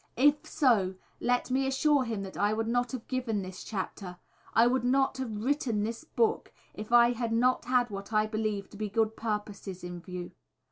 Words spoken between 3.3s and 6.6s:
this chapter, I would not have written this book